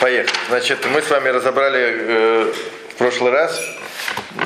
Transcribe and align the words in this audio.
Поехали. 0.00 0.34
Значит, 0.48 0.86
мы 0.86 1.02
с 1.02 1.10
вами 1.10 1.28
разобрали 1.28 1.78
э, 1.78 2.52
в 2.92 2.94
прошлый 2.94 3.32
раз 3.32 3.62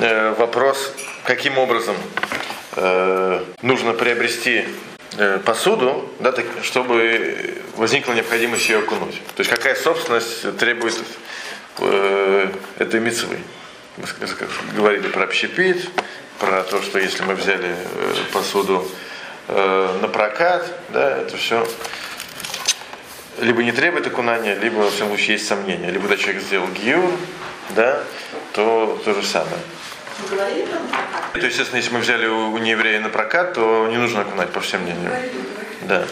э, 0.01 0.33
вопрос, 0.37 0.91
каким 1.23 1.57
образом 1.57 1.95
э, 2.75 3.41
нужно 3.61 3.93
приобрести 3.93 4.65
э, 5.17 5.39
посуду, 5.45 6.11
да, 6.19 6.33
так, 6.33 6.45
чтобы 6.61 7.55
возникла 7.77 8.11
необходимость 8.11 8.67
ее 8.67 8.79
окунуть. 8.79 9.21
То 9.37 9.43
есть 9.43 9.49
какая 9.49 9.75
собственность 9.75 10.57
требует 10.57 10.95
э, 11.79 12.49
этой 12.77 12.99
мецвы. 12.99 13.37
Мы 13.95 14.07
говорили 14.75 15.07
про 15.07 15.23
общепит, 15.23 15.89
про 16.37 16.63
то, 16.63 16.81
что 16.81 16.99
если 16.99 17.23
мы 17.23 17.33
взяли 17.33 17.69
э, 17.69 18.13
посуду 18.33 18.85
э, 19.47 19.99
на 20.01 20.09
прокат, 20.09 20.69
да, 20.89 21.19
это 21.19 21.37
все 21.37 21.65
либо 23.39 23.63
не 23.63 23.71
требует 23.71 24.07
окунания, 24.07 24.55
либо, 24.55 24.75
во 24.75 24.89
всяком 24.89 25.09
случае, 25.09 25.33
есть 25.33 25.47
сомнения. 25.47 25.89
Либо 25.89 26.07
когда 26.07 26.17
человек 26.17 26.41
сделал 26.41 26.67
гиюр, 26.67 27.11
да, 27.71 28.03
то 28.53 29.01
то 29.03 29.13
же 29.13 29.25
самое. 29.25 29.57
То, 31.33 31.45
естественно, 31.45 31.77
если 31.77 31.93
мы 31.93 31.99
взяли 31.99 32.27
у, 32.27 32.51
у 32.51 32.57
нееврея 32.57 32.99
на 33.01 33.09
прокат, 33.09 33.53
то 33.53 33.87
не 33.89 33.97
нужно 33.97 34.21
окунать, 34.21 34.49
по 34.51 34.61
всем 34.61 34.81
мнениям. 34.81 35.11
Да. 35.81 36.05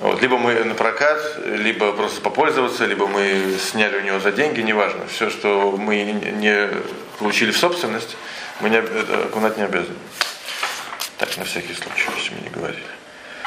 Вот, 0.00 0.20
либо 0.20 0.36
мы 0.36 0.52
на 0.64 0.74
прокат, 0.74 1.38
либо 1.46 1.92
просто 1.92 2.20
попользоваться, 2.20 2.84
либо 2.84 3.06
мы 3.06 3.56
сняли 3.58 3.98
у 3.98 4.00
него 4.02 4.20
за 4.20 4.32
деньги, 4.32 4.60
неважно. 4.60 5.06
Все, 5.06 5.30
что 5.30 5.72
мы 5.78 6.02
не 6.02 6.68
получили 7.18 7.52
в 7.52 7.56
собственность, 7.56 8.16
мы 8.60 8.68
не, 8.68 8.78
окунать 8.78 9.56
не 9.56 9.62
обязаны. 9.62 9.96
Так, 11.16 11.36
на 11.38 11.44
всякий 11.44 11.74
случай, 11.74 12.08
если 12.18 12.34
мы 12.34 12.40
не 12.42 12.50
говорили. 12.50 12.82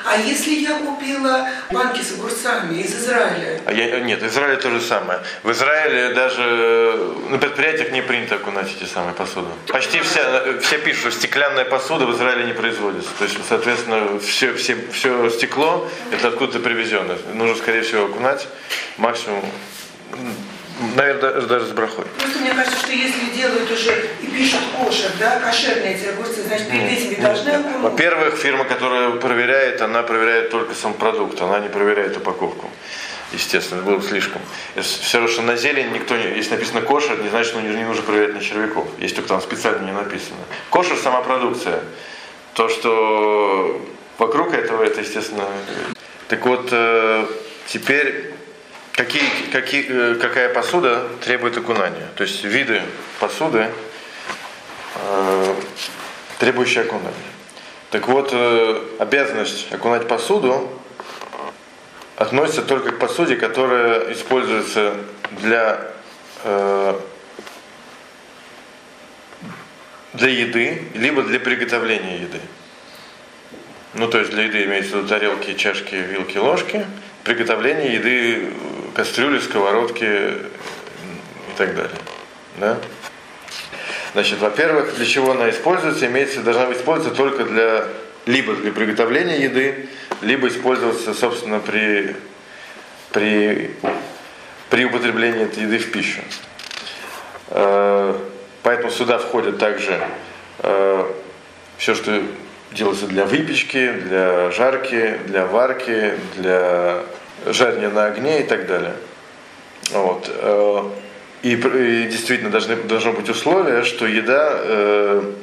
А 0.10 0.18
если 0.18 0.52
я 0.52 0.80
купила 0.80 1.50
банки 1.70 2.02
с 2.02 2.14
огурцами 2.14 2.82
из 2.82 2.96
Израиля? 2.96 3.62
А 3.66 3.74
я, 3.74 4.00
нет, 4.00 4.22
в 4.22 4.28
Израиле 4.28 4.58
то 4.58 4.70
же 4.70 4.80
самое. 4.80 5.20
В 5.44 5.52
Израиле 5.52 6.14
даже 6.14 6.42
э, 6.42 7.14
на 7.30 7.38
предприятиях 7.38 7.92
не 7.92 8.02
принято 8.02 8.36
окунать 8.36 8.73
эти 8.73 8.88
самые 8.88 9.14
посуду. 9.14 9.50
Почти 9.68 10.00
вся, 10.00 10.59
все 10.62 10.78
пишут, 10.78 11.02
что 11.02 11.12
стеклянная 11.12 11.66
посуда 11.66 12.06
в 12.06 12.16
Израиле 12.16 12.46
не 12.46 12.54
производится. 12.54 13.09
То 13.18 13.26
есть, 13.26 13.38
соответственно, 13.50 14.20
все, 14.20 14.54
все, 14.54 14.78
все 14.94 15.30
стекло 15.30 15.90
это 16.12 16.30
откуда-то 16.30 16.59
привезено. 16.59 17.18
Нужно, 17.34 17.56
скорее 17.58 17.81
всего, 17.81 18.06
окунать 18.06 18.48
максимум 18.98 19.44
Наверное, 20.95 21.42
даже, 21.42 21.66
с 21.66 21.72
брахой. 21.72 22.06
Просто 22.20 22.39
мне 22.39 22.52
кажется, 22.52 22.78
что 22.78 22.92
если 22.92 23.31
делают 23.36 23.72
уже 23.72 24.09
и 24.22 24.28
пишут 24.28 24.59
кошер, 24.78 25.11
да, 25.19 25.39
кошерные 25.39 25.95
эти 25.95 26.08
огурцы, 26.08 26.44
значит, 26.44 26.69
перед 26.69 26.92
этим 26.92 27.09
не 27.09 27.16
должны 27.16 27.50
окунуть. 27.50 27.81
Во-первых, 27.81 28.36
фирма, 28.36 28.64
которая 28.64 29.11
проверяет, 29.11 29.81
она 29.81 30.03
проверяет 30.03 30.52
только 30.52 30.75
сам 30.75 30.94
продукт, 30.94 31.42
она 31.42 31.59
не 31.59 31.69
проверяет 31.69 32.16
упаковку. 32.17 32.69
Естественно, 33.34 33.81
было 33.81 33.97
бы 33.97 34.03
слишком. 34.03 34.42
Все 34.80 35.17
равно, 35.17 35.31
что 35.31 35.42
на 35.42 35.58
зелень 35.58 35.92
никто 35.92 36.16
не... 36.16 36.38
Если 36.38 36.52
написано 36.52 36.81
кошер, 36.81 37.22
не 37.22 37.30
значит, 37.30 37.52
что 37.52 37.62
не 37.62 37.84
нужно 37.84 38.03
проверять 38.03 38.36
на 38.36 38.41
червяков. 38.41 38.88
Если 39.00 39.16
только 39.16 39.30
там 39.30 39.41
специально 39.41 39.86
не 39.86 39.91
написано. 39.91 40.39
Кошер 40.69 40.95
сама 40.97 41.22
продукция. 41.22 41.81
То, 42.53 42.69
что 42.69 43.81
вокруг 44.17 44.53
этого, 44.53 44.84
это, 44.84 45.02
естественно... 45.02 45.45
Так 46.30 46.45
вот, 46.45 46.69
э, 46.72 47.25
теперь 47.67 48.37
Какие, 48.98 49.22
какие, 49.52 49.86
э, 49.88 50.16
какая 50.16 50.52
посуда 50.52 51.08
требует 51.23 51.56
окунания? 51.56 52.08
То 52.16 52.23
есть 52.23 52.44
виды 52.44 52.81
посуды, 53.20 53.70
э, 54.95 55.56
требующие 56.40 56.84
окунания. 56.84 57.14
Так 57.92 58.08
вот, 58.08 58.31
э, 58.34 58.81
обязанность 58.98 59.72
окунать 59.72 60.08
посуду 60.08 60.68
относится 62.16 62.64
только 62.64 62.92
к 62.92 62.98
посуде, 62.98 63.36
которая 63.36 64.12
используется 64.14 64.95
для, 65.42 65.92
э, 66.44 67.00
для 70.14 70.30
еды, 70.30 70.88
либо 70.95 71.22
для 71.22 71.40
приготовления 71.40 72.18
еды. 72.24 72.40
Ну, 73.94 74.08
то 74.08 74.18
есть 74.18 74.31
для 74.31 74.46
еды 74.46 74.64
виду 74.64 75.08
тарелки, 75.08 75.53
чашки, 75.53 75.94
вилки, 75.94 76.40
ложки. 76.40 76.84
Приготовление 77.24 77.94
еды 77.94 78.53
кастрюли, 78.97 79.40
сковородки 79.40 80.03
и 80.03 81.58
так 81.58 81.75
далее. 81.75 81.97
Да? 82.58 82.78
Значит, 84.13 84.40
во-первых, 84.40 84.96
для 84.96 85.06
чего 85.06 85.31
она 85.31 85.52
используется? 85.52 86.08
Имеется, 86.08 86.41
должна 86.41 86.74
использоваться 86.74 87.16
только 87.16 87.46
для 87.46 87.88
либо 88.25 88.56
для 88.56 88.72
приготовления 88.72 89.44
еды, 89.44 89.88
либо 90.22 90.47
использоваться, 90.47 91.13
собственно, 91.13 91.59
при, 91.59 92.16
при, 93.13 93.72
при 94.72 94.85
употреблении 94.85 95.44
этой 95.44 95.64
еды 95.64 95.78
в 95.78 95.91
пищу. 95.91 96.22
Э, 97.50 98.16
поэтому 98.64 98.91
сюда 98.91 99.19
входит 99.19 99.59
также 99.59 100.02
э, 100.59 101.06
все, 101.78 101.94
что 101.94 102.22
делается 102.72 103.06
для 103.06 103.25
выпечки, 103.25 103.91
для 103.91 104.50
жарки, 104.52 105.19
для 105.28 105.46
варки, 105.46 106.16
для 106.35 107.03
жарение 107.53 107.90
на 107.90 108.06
огне 108.06 108.41
и 108.41 108.44
так 108.44 108.68
далее. 108.68 108.94
Вот. 109.91 110.30
Э, 110.30 110.90
и, 111.44 111.53
и 111.53 112.08
действительно 112.09 112.50
должны, 112.50 112.75
должно 112.75 113.13
быть 113.13 113.30
условие, 113.30 113.84
что 113.84 114.06
еда, 114.06 114.50
э, 114.53 115.34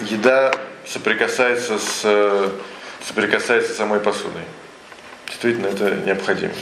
еда 0.00 0.52
соприкасается 0.86 1.78
с, 1.78 2.52
соприкасается 3.06 3.72
с 3.72 3.76
самой 3.76 4.00
посудой. 4.00 4.42
Действительно, 5.26 5.66
это 5.66 5.90
необходимо. 6.04 6.52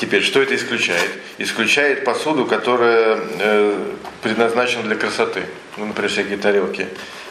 Теперь, 0.00 0.22
что 0.22 0.42
это 0.42 0.56
исключает? 0.56 1.10
Исключает 1.38 2.04
посуду, 2.04 2.46
которая 2.46 3.18
э, 3.38 3.92
предназначена 4.22 4.82
для 4.82 4.96
красоты. 4.96 5.44
Ну, 5.76 5.86
например, 5.86 6.10
всякие 6.10 6.38
тарелки 6.38 6.88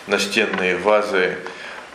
настенные, 0.08 0.78
вазы, 0.78 1.38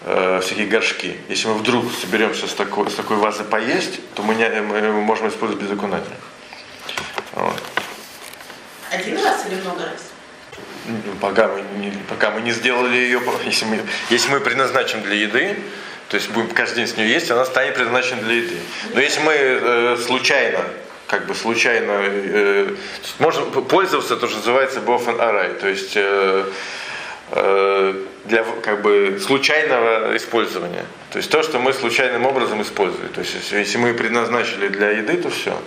э, 0.06 0.40
всякие 0.42 0.66
горшки. 0.66 1.18
Если 1.28 1.48
мы 1.48 1.54
вдруг 1.54 1.92
соберемся 1.92 2.46
с 2.46 2.54
такой, 2.54 2.90
с 2.90 2.94
такой 2.94 3.18
вазы 3.18 3.44
поесть, 3.44 4.00
то 4.14 4.22
мы, 4.22 4.34
не, 4.34 4.48
мы 4.48 4.92
можем 5.02 5.28
использовать 5.28 5.62
без 5.62 5.70
окунания. 5.70 6.06
Вот. 7.32 7.62
Один 8.90 9.22
раз 9.22 9.44
или 9.46 9.60
много 9.60 9.84
раз? 9.84 10.12
Пока 11.20 11.48
мы 11.48 11.62
не, 11.78 11.92
пока 12.08 12.30
мы 12.30 12.40
не 12.40 12.52
сделали 12.52 12.96
ее, 12.96 13.20
если 13.44 13.64
мы, 13.64 13.80
если 14.08 14.30
мы 14.30 14.40
предназначим 14.40 15.02
для 15.02 15.16
еды, 15.16 15.58
то 16.08 16.16
есть 16.16 16.30
будем 16.30 16.48
каждый 16.50 16.76
день 16.76 16.86
с 16.86 16.96
нее 16.96 17.10
есть, 17.10 17.30
она 17.30 17.44
станет 17.44 17.74
предназначена 17.74 18.22
для 18.22 18.34
еды. 18.36 18.56
Но 18.94 19.00
если 19.00 19.20
мы 19.20 19.32
э, 19.34 19.96
случайно, 20.06 20.60
как 21.08 21.26
бы 21.26 21.34
случайно, 21.34 22.02
э, 22.02 22.76
можно 23.18 23.44
пользоваться, 23.46 24.16
то, 24.16 24.28
что 24.28 24.36
называется 24.36 24.80
бофан 24.80 25.20
арай, 25.20 25.54
то 25.54 25.68
есть 25.68 25.92
э, 25.96 26.44
для 27.30 28.44
как 28.62 28.82
бы 28.82 29.18
случайного 29.20 30.16
использования. 30.16 30.84
То 31.10 31.18
есть 31.18 31.30
то, 31.30 31.42
что 31.42 31.58
мы 31.58 31.72
случайным 31.72 32.24
образом 32.26 32.62
используем. 32.62 33.08
То 33.08 33.20
есть 33.20 33.34
если 33.50 33.78
мы 33.78 33.94
предназначили 33.94 34.68
для 34.68 34.90
еды, 34.90 35.16
то 35.16 35.30
все. 35.30 35.58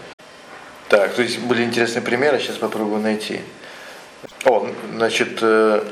Так, 0.88 1.14
то 1.14 1.22
есть 1.22 1.40
были 1.40 1.64
интересные 1.64 2.02
примеры, 2.02 2.40
сейчас 2.40 2.58
попробую 2.58 3.02
найти. 3.02 3.42
О, 4.46 4.68
значит, 4.96 5.38
э, 5.42 5.84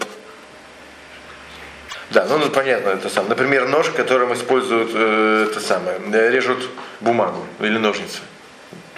да, 2.10 2.26
ну, 2.26 2.50
понятно, 2.50 2.90
это 2.90 3.10
самое. 3.10 3.30
Например, 3.30 3.68
нож, 3.68 3.90
которым 3.90 4.34
используют 4.34 4.92
э, 4.94 5.48
это 5.50 5.60
самое, 5.60 6.00
режут 6.32 6.68
бумагу 7.00 7.46
или 7.60 7.78
ножницы. 7.78 8.20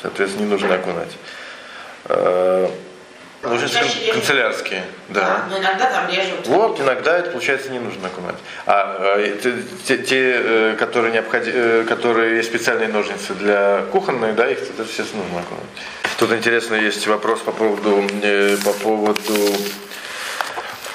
Соответственно, 0.01 0.46
не 0.46 0.51
нужно 0.51 0.75
окунать. 0.75 1.18
Э, 3.41 3.47
Ножницы 3.47 3.73
Чаще 3.73 4.11
канцелярские, 4.13 4.83
да. 5.07 5.45
Но 5.50 5.59
иногда 5.59 5.89
там 5.89 6.09
режут. 6.09 6.45
Вот, 6.47 6.79
иногда 6.81 7.17
это 7.17 7.31
получается 7.31 7.69
не 7.69 7.79
нужно 7.79 8.07
окунать. 8.07 8.35
А 8.66 9.16
э, 9.17 9.38
те, 9.85 9.97
те, 9.97 10.41
э, 10.44 10.75
которые, 10.77 11.13
необходи, 11.13 11.50
э, 11.53 11.85
которые 11.88 12.35
есть 12.38 12.50
специальные 12.50 12.89
ножницы 12.89 13.33
для 13.35 13.83
кухонной, 13.94 14.33
да, 14.33 14.50
их 14.50 14.59
это, 14.61 14.83
естественно, 14.83 15.23
нужно 15.23 15.39
окунать. 15.39 15.63
Тут 16.17 16.33
интересно 16.33 16.75
есть 16.75 17.07
вопрос 17.07 17.39
по 17.39 17.53
поводу, 17.53 18.03
по 18.65 18.74
поводу 18.74 19.53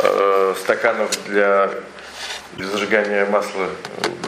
э, 0.01 0.55
стаканов 0.61 1.11
для 1.27 1.71
зажигания 2.59 3.25
масла 3.25 3.69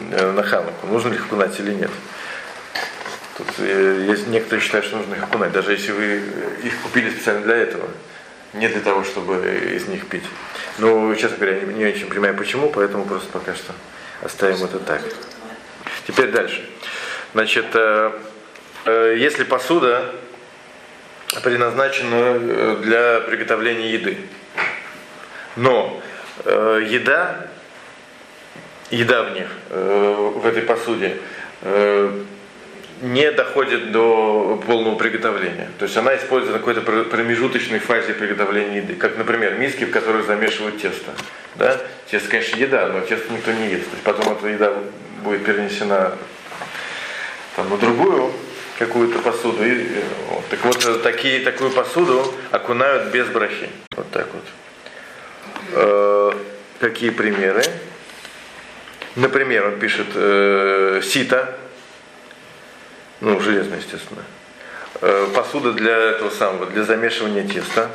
на 0.09 0.41
хануку. 0.41 0.87
Нужно 0.87 1.09
ли 1.09 1.15
их 1.15 1.25
окунать 1.27 1.59
или 1.59 1.71
нет? 1.71 1.91
Тут 3.37 3.47
есть 3.59 4.25
некоторые 4.27 4.63
считают, 4.63 4.87
что 4.87 4.97
нужно 4.97 5.13
их 5.13 5.23
окунать, 5.23 5.51
даже 5.51 5.73
если 5.73 5.91
вы 5.91 6.23
их 6.63 6.81
купили 6.81 7.11
специально 7.11 7.41
для 7.41 7.57
этого 7.57 7.87
не 8.53 8.67
для 8.67 8.81
того, 8.81 9.03
чтобы 9.03 9.45
из 9.75 9.87
них 9.87 10.07
пить. 10.07 10.23
Но, 10.77 11.13
честно 11.15 11.37
говоря, 11.37 11.61
не, 11.61 11.73
не 11.73 11.85
очень 11.85 12.07
понимаю 12.07 12.35
почему, 12.35 12.69
поэтому 12.69 13.05
просто 13.05 13.29
пока 13.31 13.53
что 13.55 13.73
оставим 14.21 14.63
это 14.63 14.79
так. 14.79 15.01
Теперь 16.07 16.31
дальше. 16.31 16.67
Значит, 17.33 17.65
э, 17.73 18.11
э, 18.85 19.15
если 19.17 19.43
посуда 19.43 20.13
предназначена 21.43 22.37
э, 22.39 22.77
для 22.81 23.19
приготовления 23.21 23.91
еды, 23.91 24.17
но 25.55 26.01
еда, 26.45 27.47
еда 28.91 29.23
в 29.23 29.31
них, 29.33 29.47
в 29.69 30.45
этой 30.45 30.61
посуде, 30.61 31.17
не 33.01 33.31
доходит 33.31 33.91
до 33.91 34.61
полного 34.65 34.95
приготовления. 34.95 35.69
То 35.77 35.85
есть 35.85 35.97
она 35.97 36.15
используется 36.15 36.53
на 36.53 36.59
какой-то 36.59 36.81
промежуточной 36.81 37.79
фазе 37.79 38.13
приготовления 38.13 38.77
еды. 38.77 38.95
Как, 38.95 39.17
например, 39.17 39.55
миски, 39.55 39.83
в 39.85 39.91
которых 39.91 40.25
замешивают 40.25 40.81
тесто. 40.81 41.11
Да? 41.55 41.79
Тесто, 42.09 42.29
конечно, 42.29 42.57
еда, 42.57 42.87
но 42.87 43.01
тесто 43.01 43.31
никто 43.31 43.51
не 43.51 43.69
ест. 43.69 43.85
То 43.85 43.91
есть 43.91 44.03
потом 44.03 44.33
эта 44.33 44.47
еда 44.47 44.73
будет 45.23 45.45
перенесена 45.45 46.13
там, 47.55 47.69
на 47.69 47.77
другую 47.77 48.31
какую-то 48.79 49.19
посуду. 49.19 49.63
И, 49.63 49.87
вот. 50.29 50.45
Так 50.49 50.63
вот, 50.63 51.03
такие, 51.03 51.41
такую 51.41 51.71
посуду 51.71 52.33
окунают 52.51 53.11
без 53.11 53.27
брахи. 53.27 53.69
Вот 53.95 54.09
так 54.11 54.27
вот. 54.33 54.43
Э, 55.73 56.31
какие 56.79 57.09
примеры? 57.09 57.63
Например, 59.15 59.67
он 59.67 59.79
пишет 59.79 60.07
э, 60.13 61.01
сито, 61.03 61.57
ну, 63.21 63.39
железное, 63.39 63.79
естественно. 63.79 64.23
Э, 65.01 65.27
посуда 65.33 65.73
для 65.73 65.95
этого 66.11 66.29
самого, 66.29 66.65
для 66.67 66.83
замешивания 66.83 67.47
теста. 67.47 67.89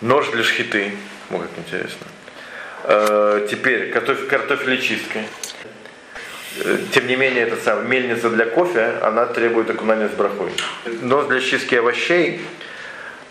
Нож 0.00 0.28
для 0.28 0.42
шхиты. 0.42 0.92
Ну, 1.30 1.38
как 1.38 1.50
интересно. 1.56 2.06
Э, 2.84 3.46
теперь 3.50 3.90
картофель, 3.90 4.26
картофелечистка. 4.26 5.20
Э, 6.64 6.78
тем 6.92 7.06
не 7.06 7.16
менее, 7.16 7.44
эта 7.44 7.62
самая 7.62 7.84
мельница 7.84 8.30
для 8.30 8.46
кофе, 8.46 8.98
она 9.02 9.26
требует 9.26 9.70
окунания 9.70 10.08
с 10.08 10.12
брахой. 10.12 10.52
Нож 11.02 11.26
для 11.26 11.40
чистки 11.40 11.74
овощей, 11.74 12.40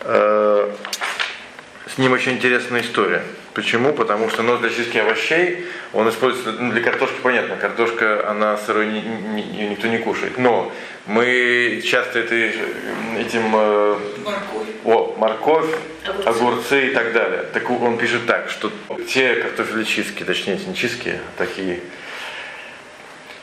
с 0.06 1.98
ним 1.98 2.12
очень 2.12 2.34
интересная 2.34 2.82
история. 2.82 3.24
Почему? 3.54 3.94
Потому 3.94 4.30
что 4.30 4.42
нож 4.42 4.60
для 4.60 4.70
чистки 4.70 4.98
овощей, 4.98 5.66
он 5.94 6.10
используется 6.10 6.54
ну, 6.60 6.72
для 6.72 6.82
картошки, 6.82 7.18
понятно, 7.22 7.56
картошка, 7.56 8.28
она 8.28 8.58
сырой, 8.58 8.88
не, 8.88 9.02
не, 9.02 9.70
никто 9.70 9.88
не 9.88 10.00
кушает. 10.00 10.40
Но 10.40 10.72
мы 11.06 11.84
часто 11.86 12.20
это, 12.20 12.34
этим... 12.34 13.54
Э, 13.54 13.98
морковь. 14.24 14.68
О, 14.86 15.16
морковь, 15.18 15.76
огурцы. 16.06 16.28
огурцы 16.28 16.88
и 16.88 16.94
так 16.94 17.14
далее. 17.14 17.46
Так 17.54 17.70
он 17.70 17.98
пишет 17.98 18.26
так, 18.26 18.50
что 18.50 18.72
те 19.08 19.36
картофели 19.36 19.84
чистки, 19.84 20.24
точнее, 20.24 20.58
не 20.66 20.76
чистки, 20.76 21.10
а 21.10 21.38
такие 21.38 21.80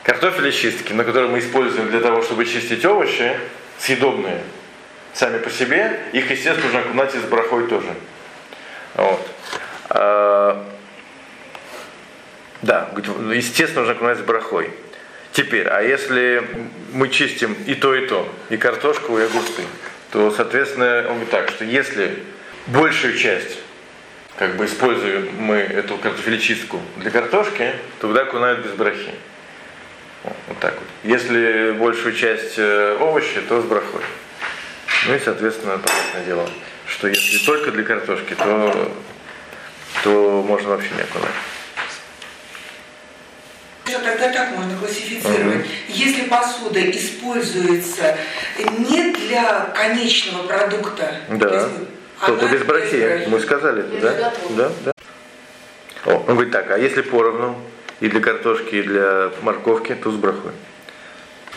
картофели 0.03 0.51
чистки, 0.51 0.93
на 0.93 1.05
которые 1.05 1.31
мы 1.31 1.39
используем 1.39 1.89
для 1.89 2.01
того, 2.01 2.23
чтобы 2.23 2.47
чистить 2.47 2.85
овощи, 2.85 3.37
съедобные, 3.79 4.41
сами 5.15 5.39
по 5.39 5.51
себе, 5.51 6.01
их, 6.13 6.29
естественно, 6.31 6.65
нужно 6.65 6.81
окунать 6.81 7.15
из 7.15 7.23
брахой 7.23 7.69
тоже. 7.69 7.95
Вот. 8.95 9.30
А, 9.91 10.67
да, 12.63 12.91
естественно, 13.35 13.81
нужно 13.81 13.95
окунать 13.95 14.19
с 14.19 14.23
брахой. 14.23 14.71
Теперь, 15.33 15.69
а 15.69 15.81
если 15.83 16.43
мы 16.93 17.09
чистим 17.09 17.55
и 17.67 17.75
то, 17.75 17.95
и 17.95 18.07
то, 18.07 18.29
и 18.49 18.57
картошку, 18.57 19.19
и 19.19 19.23
огурцы, 19.23 19.63
то, 20.11 20.31
соответственно, 20.31 21.05
он 21.09 21.15
говорит 21.15 21.31
так, 21.31 21.51
что 21.51 21.65
если 21.65 22.19
большую 22.67 23.17
часть 23.17 23.59
как 24.37 24.57
бы 24.57 24.65
используем 24.65 25.29
мы 25.39 25.57
эту 25.57 25.97
картофелечистку 25.99 26.81
для 26.97 27.11
картошки, 27.11 27.75
то 28.01 28.09
тогда 28.09 28.23
окунают 28.23 28.65
без 28.65 28.73
брахи. 28.73 29.13
Вот 30.25 30.59
так 30.61 30.75
вот. 30.75 30.89
Если 31.05 31.73
большую 31.73 32.15
часть 32.15 32.59
э, 32.59 32.97
овощей, 32.99 33.43
то 33.49 33.61
с 33.61 33.65
брахой. 33.65 34.03
Ну 35.07 35.15
и, 35.15 35.19
соответственно, 35.19 35.79
понятное 35.79 36.25
дело, 36.25 36.51
что 36.87 37.09
если 37.09 37.45
только 37.45 37.71
для 37.71 37.85
картошки, 37.85 38.35
то, 38.35 38.93
то 40.03 40.43
можно 40.47 40.71
вообще 40.71 40.91
не 40.95 41.03
окунать. 41.03 41.31
Тогда 43.85 44.33
так 44.33 44.57
можно 44.57 44.77
классифицировать. 44.79 45.61
Угу. 45.61 45.69
Если 45.89 46.23
посуда 46.23 46.91
используется 46.91 48.17
не 48.59 49.13
для 49.13 49.73
конечного 49.75 50.47
продукта, 50.47 51.17
да. 51.29 51.69
то, 52.27 52.37
то 52.37 52.49
без 52.49 52.63
брахи. 52.63 53.25
Мы 53.29 53.41
сказали 53.41 53.83
это, 53.83 54.01
да? 54.01 54.33
Да, 54.51 54.73
да. 54.85 54.93
О, 56.07 56.25
он 56.27 56.35
говорит 56.35 56.53
так, 56.53 56.71
а 56.71 56.79
если 56.79 57.03
поровну, 57.03 57.59
и 58.01 58.09
для 58.09 58.21
картошки, 58.21 58.77
и 58.77 58.83
для 58.83 59.31
морковки, 59.43 59.95
то 59.95 60.11
с 60.11 60.15
брахой. 60.15 60.53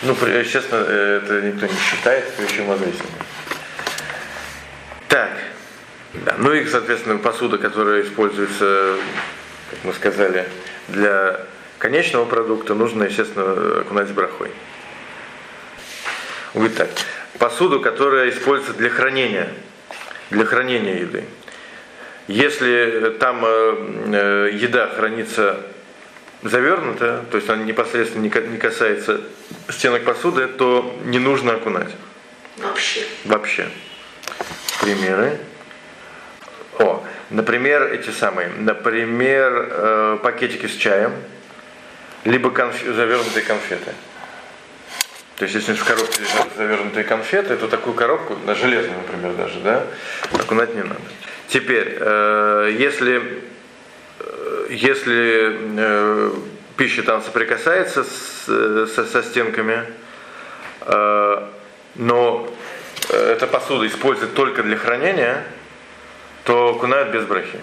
Ну, 0.01 0.15
честно, 0.43 0.75
это 0.75 1.41
никто 1.41 1.65
не 1.65 1.77
считает, 1.77 2.25
мазрисами. 2.67 3.07
Так. 3.19 3.22
Да. 6.13 6.35
Ну 6.37 6.53
и, 6.53 6.65
соответственно, 6.65 7.17
посуда, 7.17 7.57
которая 7.57 8.03
используется, 8.03 8.95
как 9.69 9.79
мы 9.83 9.93
сказали, 9.93 10.47
для 10.87 11.41
конечного 11.79 12.25
продукта, 12.25 12.75
нужно, 12.75 13.03
естественно, 13.03 13.81
окунать 13.81 14.07
с 14.07 14.11
брахой. 14.11 14.51
Он 16.53 16.61
говорит 16.61 16.77
так. 16.77 16.89
Посуду, 17.39 17.81
которая 17.81 18.29
используется 18.29 18.77
для 18.77 18.89
хранения, 18.89 19.49
для 20.29 20.45
хранения 20.45 20.99
еды. 20.99 21.23
Если 22.27 23.15
там 23.19 23.43
э, 23.43 24.49
э 24.49 24.49
еда 24.53 24.87
хранится 24.87 25.59
завернута, 26.43 27.25
то 27.31 27.37
есть 27.37 27.49
она 27.49 27.63
непосредственно 27.63 28.23
не 28.23 28.57
касается 28.57 29.21
стенок 29.69 30.03
посуды, 30.03 30.47
то 30.47 30.95
не 31.05 31.19
нужно 31.19 31.53
окунать. 31.53 31.89
Вообще. 32.57 33.01
Вообще 33.25 33.67
примеры. 34.83 35.39
О, 36.79 37.03
например, 37.29 37.93
эти 37.93 38.09
самые, 38.09 38.49
например, 38.49 39.67
э, 39.69 40.17
пакетики 40.21 40.67
с 40.67 40.75
чаем, 40.75 41.11
либо 42.23 42.49
конф... 42.51 42.81
завернутые 42.81 43.43
конфеты. 43.43 43.91
То 45.37 45.45
есть, 45.45 45.55
если 45.55 45.73
в 45.73 45.83
коробке 45.83 46.21
завернутые 46.55 47.03
конфеты, 47.03 47.55
то 47.57 47.67
такую 47.67 47.95
коробку, 47.95 48.37
на 48.45 48.55
железную, 48.55 48.97
например, 48.97 49.33
даже, 49.33 49.59
да, 49.59 49.85
окунать 50.33 50.73
не 50.75 50.83
надо. 50.83 51.01
Теперь, 51.47 51.97
э, 51.99 52.75
если, 52.77 53.43
э, 54.19 54.67
если 54.69 55.57
э, 55.77 56.31
пища 56.77 57.03
там 57.03 57.21
соприкасается 57.21 58.03
с, 58.03 58.87
со, 58.93 59.05
со 59.05 59.23
стенками, 59.23 59.83
э, 60.81 61.47
но 61.95 62.53
Э, 63.09 63.33
эта 63.33 63.47
посуда 63.47 63.87
используют 63.87 64.33
только 64.33 64.63
для 64.63 64.77
хранения, 64.77 65.43
то 66.43 66.75
окунают 66.75 67.09
без 67.09 67.25
брахи. 67.25 67.59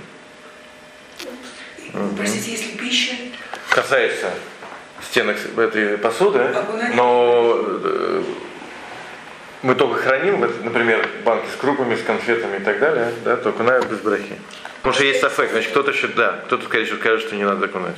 Простите, 2.17 2.53
если 2.53 2.77
пища? 2.77 3.15
Касается 3.71 4.31
стенок 5.03 5.37
этой 5.57 5.99
посуды, 5.99 6.55
но 6.95 7.57
э, 7.59 8.23
мы 9.63 9.75
только 9.75 10.01
храним, 10.01 10.41
например, 10.41 11.09
банки 11.25 11.47
с 11.53 11.57
крупами, 11.57 11.95
с 11.95 12.03
конфетами 12.03 12.59
и 12.59 12.61
так 12.61 12.79
далее, 12.79 13.13
да, 13.25 13.37
то 13.37 13.51
окунают 13.51 13.87
без 13.87 13.99
брахи. 13.99 14.39
Потому 14.79 14.95
что 14.95 15.05
есть 15.05 15.23
аффект, 15.23 15.53
значит, 15.53 15.71
кто-то 15.71 15.91
еще, 15.91 16.09
да, 16.09 16.41
кто-то, 16.47 16.65
скорее 16.65 16.85
всего, 16.85 16.99
скажет, 16.99 17.27
что 17.27 17.37
не 17.37 17.45
надо 17.45 17.67
окунать. 17.67 17.97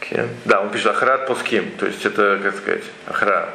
Okay. 0.00 0.28
Да, 0.44 0.60
он 0.62 0.70
пишет 0.70 0.86
ахрат 0.88 1.26
пуским, 1.26 1.70
то 1.72 1.86
есть 1.86 2.04
это, 2.04 2.40
как 2.42 2.56
сказать, 2.56 2.84
ахра 3.06 3.54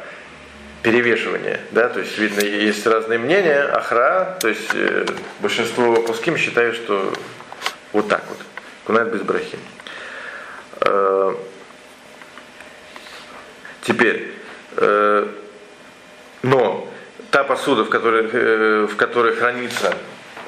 перевешивание, 0.84 1.60
да, 1.70 1.88
то 1.88 2.00
есть 2.00 2.18
видно, 2.18 2.40
есть 2.40 2.86
разные 2.86 3.18
мнения, 3.18 3.62
ахра, 3.62 4.36
то 4.38 4.48
есть 4.48 4.68
э, 4.74 5.06
большинство 5.40 5.94
пуским 6.02 6.36
считают, 6.36 6.76
что 6.76 7.10
вот 7.94 8.06
так 8.08 8.22
вот, 8.28 8.38
кунает 8.84 9.10
без 9.10 9.22
брахи. 9.22 9.58
Э, 10.82 11.34
теперь, 13.80 14.34
э, 14.76 15.26
но 16.42 16.92
та 17.30 17.44
посуда, 17.44 17.84
в 17.84 17.88
которой, 17.88 18.28
э, 18.30 18.86
в 18.86 18.94
которой 18.96 19.34
хранится, 19.34 19.96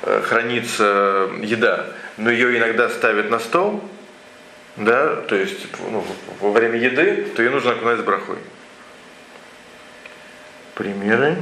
э, 0.03 0.21
хранится 0.21 1.31
еда, 1.41 1.87
но 2.19 2.31
ее 2.31 2.59
иногда 2.59 2.91
ставят 2.91 3.31
на 3.31 3.39
стол, 3.39 3.83
да, 4.77 5.17
то 5.17 5.35
есть 5.35 5.67
ну, 5.91 6.05
во 6.41 6.51
время 6.51 6.79
еды, 6.79 7.27
то 7.35 7.43
ее 7.43 7.49
нужно 7.49 7.73
окунать 7.73 8.01
с 8.01 8.03
брахой 8.03 8.37
примеры. 10.77 11.37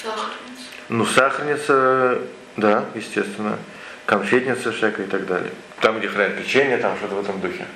Сахарница. 0.00 0.62
Ну, 0.90 1.06
сахарница, 1.06 2.22
да, 2.56 2.84
естественно. 2.94 3.58
Конфетница 4.04 4.70
всякая 4.70 5.06
и 5.06 5.08
так 5.08 5.26
далее. 5.26 5.50
Там, 5.80 5.98
где 5.98 6.08
хранят 6.08 6.38
печенье, 6.38 6.76
там 6.76 6.96
что-то 6.96 7.16
в 7.16 7.20
этом 7.20 7.40
духе. 7.40 7.66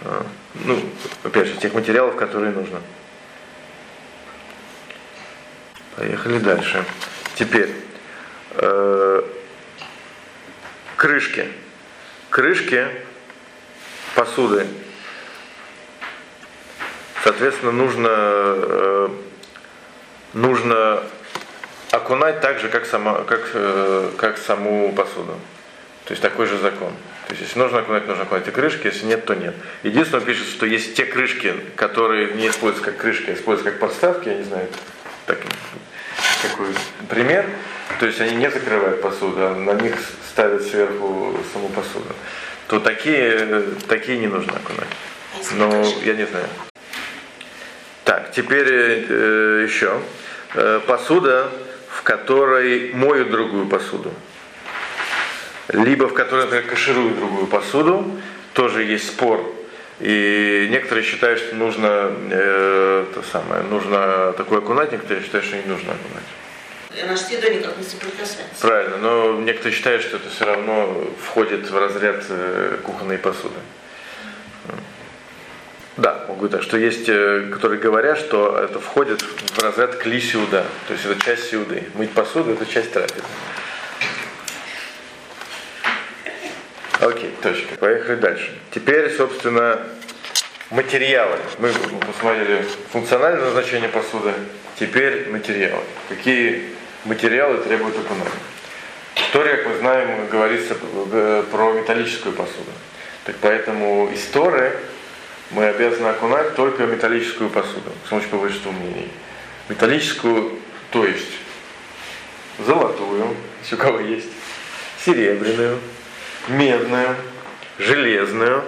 А, 0.00 0.26
ну, 0.54 0.80
опять 1.22 1.46
же, 1.46 1.56
тех 1.58 1.74
материалов, 1.74 2.16
которые 2.16 2.52
нужно. 2.52 2.80
Поехали 5.94 6.38
дальше. 6.38 6.84
Теперь 7.36 7.70
э, 8.56 9.22
крышки. 10.96 11.48
Крышки 12.30 12.88
посуды. 14.16 14.66
Соответственно, 17.22 17.72
нужно 17.72 18.08
э, 18.10 19.08
нужно 20.34 21.02
окунать 21.90 22.40
так 22.40 22.58
же, 22.58 22.68
как, 22.68 22.86
сама, 22.86 23.22
как, 23.22 23.50
э, 23.54 24.10
как 24.18 24.38
саму 24.38 24.92
посуду. 24.92 25.38
То 26.04 26.12
есть 26.12 26.22
такой 26.22 26.46
же 26.46 26.58
закон. 26.58 26.92
То 27.26 27.32
есть, 27.32 27.42
если 27.42 27.58
нужно 27.58 27.78
окунать, 27.78 28.06
нужно 28.06 28.24
окунать 28.24 28.46
и 28.46 28.50
крышки, 28.50 28.86
если 28.88 29.06
нет, 29.06 29.24
то 29.24 29.34
нет. 29.34 29.54
Единственное, 29.82 30.20
он 30.20 30.26
пишет, 30.26 30.46
что 30.48 30.66
есть 30.66 30.94
те 30.94 31.06
крышки, 31.06 31.54
которые 31.76 32.34
не 32.34 32.48
используются 32.48 32.90
как 32.90 33.00
крышки, 33.00 33.30
а 33.30 33.34
используются 33.34 33.70
как 33.70 33.80
подставки, 33.80 34.28
я 34.28 34.34
не 34.34 34.44
знаю, 34.44 34.68
так, 35.24 35.38
такой 36.42 36.66
пример. 37.08 37.46
То 37.98 38.06
есть 38.06 38.20
они 38.20 38.36
не 38.36 38.50
закрывают 38.50 39.00
посуду, 39.00 39.36
а 39.38 39.54
на 39.54 39.72
них 39.80 39.96
ставят 40.30 40.62
сверху 40.62 41.38
саму 41.52 41.68
посуду. 41.68 42.14
То 42.68 42.80
такие, 42.80 43.62
такие 43.88 44.18
не 44.18 44.26
нужно 44.26 44.52
окунать. 44.52 44.88
А 45.34 45.54
Но 45.54 45.84
я 46.02 46.14
не 46.14 46.26
знаю. 46.26 46.46
Так, 48.04 48.32
теперь 48.32 48.68
э, 48.68 49.66
еще. 49.66 50.00
Э, 50.54 50.80
посуда, 50.86 51.50
в 51.88 52.02
которой 52.02 52.92
моют 52.92 53.30
другую 53.30 53.66
посуду. 53.66 54.12
Либо 55.68 56.08
в 56.08 56.14
которой 56.14 56.44
например, 56.44 56.66
кашируют 56.66 57.16
другую 57.16 57.46
посуду. 57.46 58.20
Тоже 58.52 58.84
есть 58.84 59.08
спор. 59.08 59.44
И 60.00 60.68
некоторые 60.70 61.04
считают, 61.04 61.38
что 61.38 61.54
нужно 61.54 62.12
э, 62.30 63.06
то 63.14 63.22
самое, 63.22 63.62
нужно 63.62 64.32
такое 64.36 64.58
окунать, 64.58 64.90
некоторые 64.92 65.24
считают, 65.24 65.46
что 65.46 65.56
не 65.56 65.66
нужно 65.66 65.92
окунать. 65.92 67.02
Она 67.02 67.16
же 67.16 67.22
с 67.22 67.30
едой 67.30 67.56
никак 67.56 67.76
не 67.76 67.84
соприкасается. 67.84 68.60
Правильно, 68.60 68.96
но 68.98 69.40
некоторые 69.40 69.76
считают, 69.76 70.02
что 70.02 70.16
это 70.16 70.30
все 70.30 70.44
равно 70.44 71.08
входит 71.22 71.70
в 71.70 71.76
разряд 71.76 72.24
э, 72.28 72.78
кухонной 72.82 73.18
посуды. 73.18 73.58
Так, 76.48 76.62
что 76.62 76.76
есть, 76.76 77.08
э, 77.08 77.48
которые 77.52 77.80
говорят, 77.80 78.18
что 78.18 78.58
это 78.58 78.78
входит 78.80 79.22
в 79.22 79.62
разряд 79.62 79.96
кли 79.96 80.20
сиуда, 80.20 80.64
то 80.86 80.92
есть 80.92 81.06
это 81.06 81.18
часть 81.24 81.50
сиуды. 81.50 81.84
Мыть 81.94 82.10
посуду 82.12 82.52
это 82.52 82.66
часть 82.66 82.92
трапезы. 82.92 83.22
Окей, 87.00 87.30
точка. 87.42 87.76
Поехали 87.76 88.16
дальше. 88.16 88.50
Теперь, 88.70 89.10
собственно, 89.10 89.80
материалы. 90.70 91.36
Мы 91.58 91.70
посмотрели 92.06 92.64
функциональное 92.90 93.44
назначение 93.44 93.88
посуды. 93.88 94.32
Теперь 94.78 95.30
материалы. 95.30 95.82
Какие 96.08 96.70
материалы 97.04 97.58
требуют 97.58 97.96
экономии? 97.96 98.30
История, 99.16 99.56
как 99.58 99.66
мы 99.68 99.78
знаем, 99.78 100.28
говорится 100.28 100.76
э, 101.12 101.44
про 101.50 101.72
металлическую 101.72 102.34
посуду. 102.34 102.70
Так 103.24 103.36
поэтому 103.40 104.10
из 104.12 104.24
Торы 104.26 104.72
мы 105.54 105.66
обязаны 105.66 106.08
окунать 106.08 106.54
только 106.56 106.84
металлическую 106.84 107.48
посуду, 107.48 107.92
с 108.04 108.08
помощью 108.08 108.30
по 108.30 108.38
большинству 108.38 108.72
мнений. 108.72 109.08
Металлическую, 109.68 110.58
то 110.90 111.06
есть 111.06 111.38
золотую, 112.58 113.36
если 113.62 113.76
у 113.76 113.78
кого 113.78 114.00
есть, 114.00 114.28
серебряную, 115.04 115.78
медную, 116.48 117.16
железную, 117.78 118.64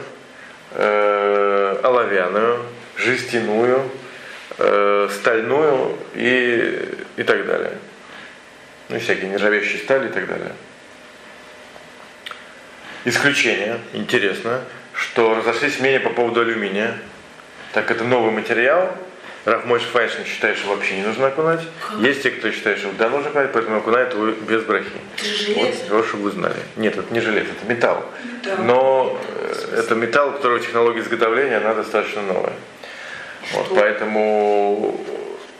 э, 0.73 1.81
оловянную, 1.83 2.65
жестяную, 2.97 3.91
э, 4.59 5.09
стальную 5.13 5.97
и, 6.15 6.89
и 7.17 7.23
так 7.25 7.47
далее. 7.47 7.79
Ну 8.89 8.97
и 8.97 9.01
всякие 9.01 9.31
нержавеющие 9.31 9.83
стали 9.83 10.09
и 10.09 10.13
так 10.13 10.27
далее. 10.29 10.53
Исключение, 13.05 13.81
интересно, 13.93 14.63
что 14.97 15.35
разошлись 15.35 15.79
мнения 15.79 16.01
по 16.01 16.11
поводу 16.11 16.41
алюминия. 16.41 16.99
Так 17.73 17.91
это 17.91 18.05
новый 18.05 18.33
материал. 18.33 18.97
Рафмойш 19.45 19.83
Файшин 19.83 20.25
считает, 20.25 20.57
что 20.57 20.71
вообще 20.71 20.97
не 20.97 21.03
нужно 21.03 21.29
окунать. 21.29 21.61
Есть 21.99 22.25
те, 22.25 22.31
кто 22.31 22.51
считает, 22.51 22.79
что 22.79 22.91
да, 22.99 23.09
нужно 23.09 23.31
окунать, 23.31 23.53
поэтому 23.53 23.77
окунает 23.77 24.13
его 24.13 24.27
без 24.27 24.63
брахи. 24.63 24.89
Это 25.15 25.25
же 25.25 25.35
железо. 25.37 25.61
Вот, 25.61 25.91
вот, 25.91 26.07
чтобы 26.07 26.25
вы 26.25 26.31
знали. 26.33 26.57
Нет, 26.75 26.97
это 26.97 27.15
не 27.15 27.21
железо, 27.21 27.51
это 27.53 27.73
металл. 27.73 28.05
Металл. 28.43 28.65
Но 28.65 29.21
э, 29.39 29.79
это 29.79 29.95
металл, 29.95 30.31
у 30.31 30.33
которого 30.33 30.59
технология 30.59 31.01
изготовления, 31.01 31.59
она 31.59 31.75
достаточно 31.75 32.23
новая. 32.23 32.55
Вот, 33.53 33.73
поэтому 33.77 35.01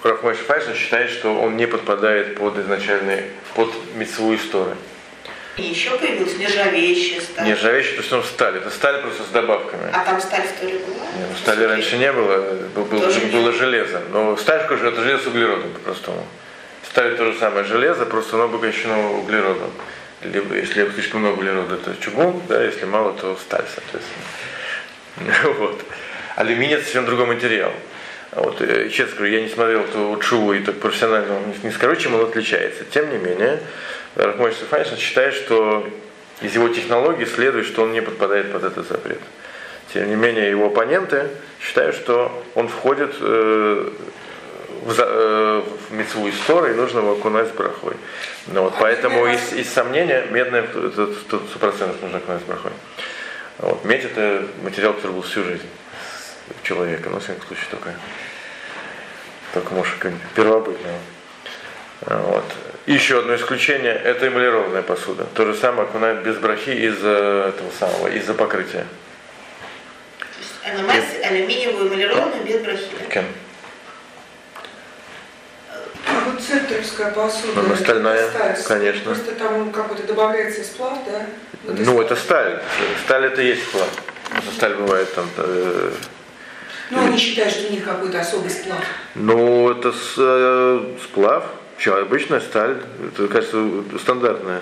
Рафмойш 0.03 0.39
Файшин 0.39 0.75
считает, 0.75 1.11
что 1.11 1.41
он 1.41 1.57
не 1.57 1.67
подпадает 1.67 2.35
под 2.37 2.59
изначальный, 2.59 3.23
под 3.55 3.73
мецву 3.95 4.35
истории. 4.35 4.75
И 5.57 5.63
еще 5.63 5.97
появилась 5.99 6.37
нержавеющая 6.37 7.21
сталь. 7.21 7.47
Нержавеющая, 7.47 7.95
то 7.97 8.01
есть 8.01 8.13
он 8.13 8.23
сталь. 8.25 8.57
Это 8.59 8.71
сталь 8.71 9.01
просто 9.01 9.23
с 9.23 9.29
добавками. 9.29 9.91
А 9.93 10.05
там 10.05 10.21
сталь 10.21 10.43
в 10.47 10.61
Торе 10.61 10.79
была? 10.79 11.07
Не, 11.17 11.25
ну, 11.31 11.37
стали 11.41 11.65
раньше 11.65 11.97
не 11.97 12.13
было, 12.13 12.37
был- 12.75 12.85
был- 12.85 13.11
было 13.33 13.53
железо. 13.53 14.03
Но 14.13 14.37
сталь 14.37 14.69
же 14.69 14.87
это 14.89 15.03
железо 15.03 15.25
с 15.25 15.27
углеродом 15.27 15.73
по-простому. 15.73 16.27
Сталь 16.89 17.17
то 17.17 17.33
же 17.33 17.39
самое 17.39 17.65
железо, 17.65 18.05
просто 18.07 18.37
оно 18.37 18.45
обогащено 18.45 19.13
углеродом. 19.19 19.71
Либо, 20.23 20.55
если 20.57 20.89
слишком 20.91 21.21
много 21.21 21.35
углерода, 21.39 21.77
то 21.79 21.95
чугун, 22.01 22.43
да, 22.49 22.63
если 22.63 22.85
мало, 22.85 23.13
то 23.15 23.37
сталь, 23.37 23.65
соответственно. 23.75 25.55
Вот. 25.59 25.83
Алюминий 26.37 26.75
это 26.75 26.85
совсем 26.85 27.07
другой 27.07 27.27
материал. 27.27 27.73
А 28.33 28.43
Вот, 28.43 28.61
э, 28.61 28.89
честно 28.91 29.17
говорю, 29.17 29.35
я 29.35 29.43
не 29.43 29.49
смотрел 29.49 29.81
эту 29.81 30.19
Чуву 30.23 30.53
и 30.53 30.61
так 30.61 30.77
профессионально 30.77 31.39
не, 31.63 31.71
скажу, 31.71 31.97
чем 31.97 32.15
он 32.15 32.25
отличается. 32.25 32.85
Тем 32.85 33.11
не 33.11 33.19
менее, 33.19 33.61
Рахмой 34.17 34.53
Стефанишин 34.53 34.97
считает, 34.97 35.35
что 35.35 35.89
из 36.43 36.55
его 36.55 36.69
технологии 36.69 37.25
следует, 37.25 37.67
что 37.67 37.83
он 37.83 37.93
не 37.93 38.03
подпадает 38.03 38.53
под 38.53 38.65
этот 38.65 38.89
запрет. 38.89 39.21
Тем 39.93 40.09
не 40.09 40.17
менее, 40.17 40.51
его 40.51 40.67
оппоненты 40.67 41.29
считают, 41.61 41.97
что 41.97 42.45
он 42.55 42.69
входит 42.69 43.15
э, 43.21 43.91
в, 44.83 44.95
э, 44.99 45.63
в 45.89 45.93
мецву 45.93 46.29
истории, 46.29 46.73
и 46.73 46.77
нужно 46.77 46.99
его 46.99 47.13
окунать 47.13 47.49
с 47.49 47.53
брахой. 47.53 47.95
Ну, 48.49 48.63
вот, 48.63 48.75
поэтому 48.79 49.27
из, 49.27 49.53
из 49.53 49.73
сомнения 49.73 50.27
медная 50.31 50.67
сто 50.67 51.39
процентов 51.59 52.03
нужно 52.03 52.19
окунать 52.19 52.43
с 52.43 52.45
брахой. 52.45 52.73
Вот, 53.59 53.85
медь 53.85 54.05
это 54.05 54.47
материал, 54.63 54.93
который 54.93 55.13
был 55.13 55.23
всю 55.23 55.45
жизнь 55.45 55.67
человека, 56.67 57.11
но 57.11 57.21
в 57.21 57.23
всяком 57.23 57.47
случае 57.47 57.67
только, 57.71 57.95
только 59.55 59.75
может 59.75 59.95
как-нибудь 59.99 60.27
первобытного. 60.35 60.99
Вот. 62.01 62.45
Еще 62.87 63.19
одно 63.21 63.35
исключение– 63.37 63.93
это 64.05 64.29
эмалированная 64.29 64.83
посуда. 64.83 65.25
То 65.35 65.47
же 65.47 65.55
самое 65.55 65.89
окунают 65.89 66.23
без 66.25 66.37
брахи 66.37 66.71
из-за 66.71 67.53
этого 67.55 67.71
самого, 67.79 68.09
из-за 68.09 68.35
покрытия. 68.35 68.87
То 70.19 70.27
есть 70.69 70.83
НМС, 70.83 71.27
алюминиевую 71.27 71.89
эмалированную 71.89 72.45
без 72.45 72.61
брахи. 72.61 72.89
Кен. 73.11 73.25
А 76.09 76.31
вот 76.31 76.41
центровская 76.41 77.11
посуда. 77.11 77.63
Ну, 77.63 77.75
стальная, 77.77 78.29
сталь. 78.29 78.63
конечно. 78.63 79.15
Просто 79.15 79.33
там 79.33 79.73
какой-то 79.73 80.05
добавляется 80.05 80.63
сплав, 80.63 80.99
да? 81.07 81.27
Вот 81.65 81.79
Ну, 81.81 82.01
это 82.01 82.15
сталь. 82.15 82.63
Сталь 83.05 83.27
это 83.27 83.43
есть 83.43 83.65
сплав. 83.69 83.89
Просто 84.31 84.53
Сталь 84.53 84.75
бывает 84.75 85.13
там. 85.15 85.29
Э, 86.91 86.95
Ну, 86.95 87.05
они 87.07 87.19
считают, 87.19 87.53
что 87.53 87.69
у 87.69 87.71
них 87.71 87.85
какой-то 87.85 88.21
особый 88.21 88.51
сплав. 88.51 88.79
Ну, 89.15 89.71
это 89.71 89.93
с- 89.93 90.15
э, 90.19 90.97
сплав. 91.05 91.45
Что, 91.79 91.97
обычная 91.99 92.41
сталь. 92.41 92.81
Это, 93.07 93.29
кажется, 93.29 93.83
стандартная. 94.01 94.61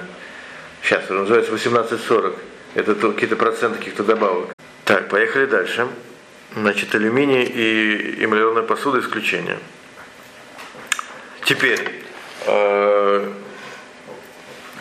Сейчас, 0.83 1.05
это 1.05 1.15
называется 1.15 1.53
1840. 1.53 2.37
Это 2.75 2.95
то- 2.95 3.13
какие-то 3.13 3.37
проценты 3.37 3.79
каких-то 3.79 4.03
добавок. 4.03 4.51
Так, 4.85 5.09
поехали 5.09 5.47
дальше. 5.47 5.87
Значит, 6.57 6.95
алюминий 6.95 7.45
и 7.45 8.25
эмалированная 8.25 8.63
посуда 8.65 9.01
исключение. 9.01 9.59
Теперь, 11.45 11.81
э, 12.47 13.33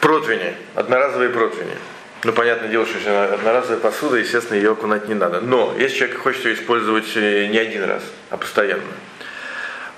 противни, 0.01 0.55
одноразовые 0.75 1.29
противни. 1.29 1.75
Ну, 2.23 2.31
понятное 2.31 2.69
дело, 2.69 2.85
что 2.85 2.97
если 2.97 3.09
одноразовая 3.09 3.79
посуда, 3.79 4.15
естественно, 4.15 4.55
ее 4.55 4.71
окунать 4.71 5.09
не 5.09 5.13
надо. 5.13 5.41
Но 5.41 5.75
если 5.77 5.97
человек 5.97 6.19
хочет 6.19 6.45
ее 6.45 6.53
использовать 6.53 7.11
э, 7.15 7.47
не 7.47 7.57
один 7.57 7.83
раз, 7.83 8.01
а 8.29 8.37
постоянно. 8.37 8.83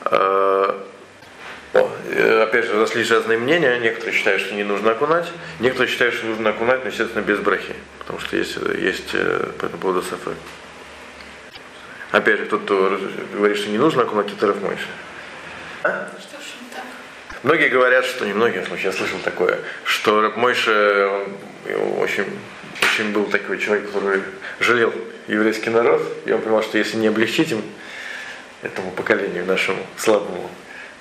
Э, 0.05 0.75
о, 1.73 1.91
э, 2.09 2.41
Опять 2.41 2.65
же, 2.65 2.73
разошлись 2.73 3.11
разные 3.11 3.37
мнения. 3.37 3.77
Некоторые 3.77 4.15
считают, 4.15 4.41
что 4.41 4.55
не 4.55 4.63
нужно 4.63 4.91
окунать. 4.91 5.31
Некоторые 5.59 5.91
считают, 5.91 6.15
что 6.15 6.25
нужно 6.25 6.49
окунать, 6.49 6.83
но, 6.83 6.89
естественно, 6.89 7.21
без 7.21 7.37
брахи. 7.37 7.75
Потому 7.99 8.19
что 8.19 8.37
есть, 8.37 8.57
есть 8.79 9.11
по 9.11 9.65
этому 9.65 9.81
поводу 9.81 10.01
сафы. 10.01 10.31
Опять 12.11 12.39
же, 12.39 12.45
тот, 12.47 12.63
кто 12.63 12.99
говорит, 13.33 13.57
что 13.57 13.69
не 13.69 13.77
нужно 13.77 14.01
окунать, 14.01 14.27
это 14.35 14.47
не 14.47 14.77
так? 15.83 16.34
Многие 17.45 17.69
говорят, 17.69 18.05
что 18.05 18.25
не 18.25 18.33
многие, 18.33 18.61
в 18.61 18.67
случае, 18.67 18.87
я 18.87 18.91
слышал 18.91 19.19
такое, 19.19 19.59
что 19.83 20.33
Мойша 20.35 21.07
он, 21.07 21.37
он 21.75 21.99
очень, 21.99 22.25
очень 22.81 23.11
был 23.11 23.25
такой 23.25 23.59
человек, 23.59 23.85
который 23.85 24.23
жалел 24.59 24.91
еврейский 25.27 25.69
народ, 25.69 26.01
и 26.25 26.31
он 26.31 26.41
понимал, 26.41 26.63
что 26.63 26.79
если 26.79 26.97
не 26.97 27.05
облегчить 27.05 27.51
им, 27.51 27.61
этому 28.63 28.89
поколению 28.89 29.45
нашему 29.45 29.85
слабому, 29.95 30.49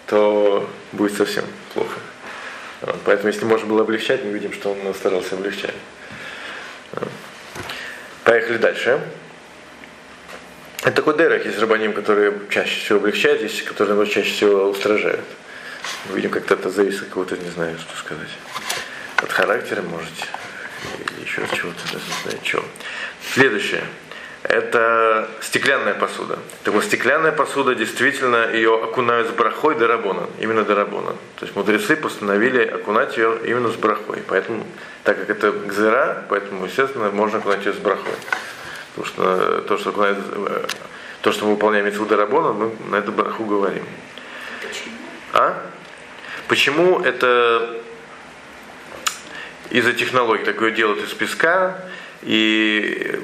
то 0.06 0.68
будет 0.92 1.16
совсем 1.16 1.46
плохо. 1.72 1.98
Поэтому, 3.06 3.28
если 3.28 3.46
можно 3.46 3.66
было 3.66 3.80
облегчать, 3.80 4.22
мы 4.22 4.32
видим, 4.32 4.52
что 4.52 4.72
он 4.72 4.94
старался 4.94 5.36
облегчать. 5.36 5.72
Поехали 8.22 8.58
дальше. 8.58 9.00
Это 10.82 10.92
такой 10.92 11.16
дерек, 11.16 11.46
есть 11.46 11.58
рабаним, 11.58 11.94
которые 11.94 12.34
чаще 12.50 12.80
всего 12.80 12.98
облегчают, 12.98 13.40
есть, 13.40 13.64
которые 13.64 14.06
чаще 14.06 14.30
всего 14.30 14.68
устражают. 14.68 15.24
Мы 16.08 16.16
видим, 16.16 16.30
как-то 16.30 16.54
это 16.54 16.70
зависит 16.70 17.02
от 17.02 17.08
кого-то, 17.08 17.36
не 17.36 17.50
знаю, 17.50 17.78
что 17.78 17.96
сказать. 17.96 18.28
От 19.16 19.32
характера, 19.32 19.82
может, 19.82 20.12
еще 21.24 21.42
чего-то, 21.54 21.80
даже 21.92 22.04
не 22.04 22.22
знаю, 22.22 22.38
чего. 22.42 22.64
Следующее. 23.32 23.84
Это 24.44 25.30
стеклянная 25.40 25.94
посуда. 25.94 26.38
Так 26.64 26.74
вот, 26.74 26.84
стеклянная 26.84 27.32
посуда, 27.32 27.74
действительно, 27.74 28.52
ее 28.52 28.74
окунают 28.74 29.28
с 29.28 29.30
брахой 29.30 29.74
до 29.74 29.86
рабона, 29.86 30.28
именно 30.38 30.64
до 30.64 30.74
рабона. 30.74 31.12
То 31.36 31.46
есть 31.46 31.56
мудрецы 31.56 31.96
постановили 31.96 32.62
окунать 32.62 33.16
ее 33.16 33.38
именно 33.46 33.70
с 33.70 33.76
брахой. 33.76 34.22
Поэтому, 34.28 34.66
так 35.02 35.18
как 35.18 35.30
это 35.30 35.50
гзера, 35.50 36.24
поэтому, 36.28 36.66
естественно, 36.66 37.10
можно 37.10 37.38
окунать 37.38 37.64
ее 37.64 37.72
с 37.72 37.78
брахой. 37.78 38.12
Потому 38.94 39.06
что 39.06 39.62
то, 39.62 39.78
что, 39.78 39.90
окунает, 39.90 40.18
то, 41.22 41.32
что 41.32 41.46
мы 41.46 41.52
выполняем 41.52 41.86
митцву 41.86 42.04
до 42.04 42.16
рабона, 42.16 42.52
мы 42.52 42.76
на 42.90 42.96
эту 42.96 43.12
браху 43.12 43.46
говорим. 43.46 43.86
Почему? 44.60 44.94
А? 45.32 45.62
Почему 46.54 47.00
это 47.00 47.80
из-за 49.70 49.92
технологий 49.92 50.44
такое 50.44 50.70
делают 50.70 51.02
из 51.02 51.12
песка, 51.12 51.84
и 52.22 53.18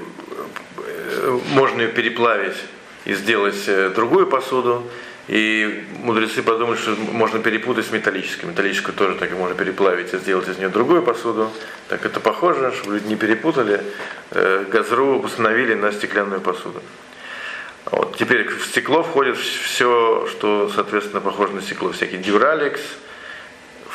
э, 0.78 1.38
можно 1.50 1.82
ее 1.82 1.88
переплавить 1.90 2.56
и 3.04 3.14
сделать 3.14 3.68
э, 3.68 3.90
другую 3.90 4.26
посуду. 4.26 4.84
И 5.28 5.84
мудрецы 6.02 6.42
подумали, 6.42 6.76
что 6.76 6.96
можно 6.96 7.38
перепутать 7.38 7.87
с 7.87 7.92
металлической. 7.92 8.46
Металлическую 8.46 8.96
тоже 8.96 9.14
так 9.14 9.30
можно 9.30 9.54
переплавить 9.54 10.12
и 10.12 10.18
сделать 10.18 10.49
из 10.49 10.58
нее 10.58 10.68
другую 10.68 11.04
посуду. 11.04 11.52
Так 11.87 12.04
это 12.04 12.18
похоже, 12.18 12.72
чтобы 12.72 12.94
люди 12.94 13.06
не 13.06 13.16
перепутали. 13.16 13.80
Э, 14.32 14.64
Газру 14.68 15.20
установили 15.20 15.75
на 15.75 15.92
стеклянную 15.92 16.40
посуду. 16.40 16.82
Вот. 17.92 18.16
Теперь 18.16 18.49
в 18.49 18.66
стекло 18.66 19.04
входит 19.04 19.37
все, 19.37 20.26
что, 20.32 20.68
соответственно, 20.75 21.20
похоже 21.20 21.52
на 21.52 21.62
стекло. 21.62 21.92
Всякие 21.92 22.18
дюралекс, 22.20 22.80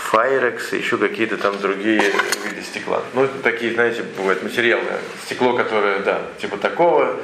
файрекс 0.06 0.74
и 0.74 0.78
еще 0.78 0.98
какие-то 0.98 1.38
там 1.38 1.60
другие 1.60 2.00
виды 2.00 2.62
стекла. 2.62 3.02
Ну, 3.14 3.28
такие, 3.44 3.74
знаете, 3.74 4.04
бывают 4.04 4.44
материалы. 4.44 4.84
Стекло, 5.26 5.54
которое, 5.54 6.00
да, 6.00 6.22
типа 6.40 6.58
такого, 6.58 7.20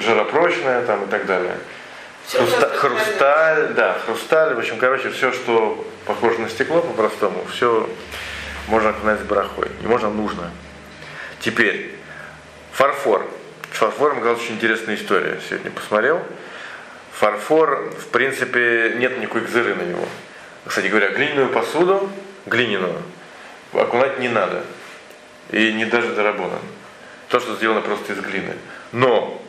жаропрочное 0.00 0.84
там 0.84 1.04
и 1.04 1.06
так 1.06 1.26
далее. 1.26 1.56
Хруста- 2.28 2.76
хрусталь, 2.76 3.68
да, 3.74 3.96
хрусталь, 4.04 4.54
в 4.54 4.58
общем, 4.58 4.78
короче, 4.78 5.10
все, 5.10 5.32
что 5.32 5.86
похоже 6.04 6.40
на 6.40 6.48
стекло 6.50 6.82
по-простому, 6.82 7.44
все 7.52 7.88
можно 8.68 8.90
окунать 8.90 9.20
с 9.20 9.22
брахой. 9.22 9.68
И 9.82 9.86
можно 9.86 10.10
нужно. 10.10 10.50
Теперь, 11.40 11.94
фарфор. 12.72 13.26
С 13.72 13.78
фарфором, 13.78 14.18
оказалась 14.18 14.42
очень 14.42 14.56
интересная 14.56 14.96
история. 14.96 15.38
Сегодня 15.48 15.70
посмотрел. 15.70 16.22
Фарфор, 17.12 17.90
в 17.98 18.08
принципе, 18.08 18.94
нет 18.96 19.18
никакой 19.18 19.42
гзыры 19.42 19.74
на 19.74 19.82
него. 19.82 20.06
Кстати 20.66 20.88
говоря, 20.88 21.08
глиняную 21.10 21.48
посуду, 21.50 22.10
глиняную, 22.46 23.02
окунать 23.72 24.18
не 24.18 24.28
надо. 24.28 24.62
И 25.50 25.72
не 25.72 25.84
даже 25.84 26.12
дорабона. 26.14 26.58
То, 27.28 27.38
что 27.40 27.54
сделано 27.54 27.80
просто 27.80 28.12
из 28.12 28.20
глины. 28.20 28.54
Но 28.92 29.40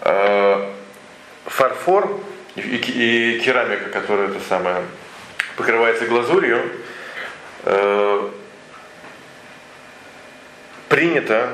э, 0.00 0.70
фарфор 1.44 2.20
и, 2.56 2.60
и- 2.60 3.36
и 3.36 3.40
керамика, 3.40 3.90
которая 3.90 4.28
это 4.28 4.40
самое, 4.48 4.82
покрывается 5.56 6.06
глазурью, 6.06 6.62
э, 7.64 8.30
принято 10.88 11.50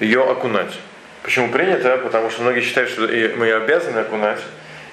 ее 0.00 0.22
окунать. 0.30 0.74
Почему 1.22 1.50
принято? 1.50 1.98
Потому 1.98 2.30
что 2.30 2.42
многие 2.42 2.60
считают, 2.62 2.90
что 2.90 3.02
мы 3.02 3.46
ее 3.46 3.56
обязаны 3.56 3.98
окунать 3.98 4.40